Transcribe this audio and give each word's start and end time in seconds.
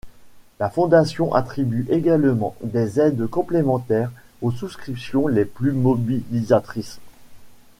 La 0.59 0.71
fondation 0.71 1.31
attribue 1.35 1.85
également 1.91 2.55
des 2.63 2.99
aides 2.99 3.27
complémentaires 3.27 4.11
aux 4.41 4.49
souscriptions 4.49 5.27
les 5.27 5.45
plus 5.45 5.73
mobilisatrices. 5.73 6.97